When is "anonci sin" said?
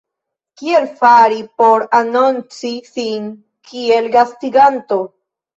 1.99-3.29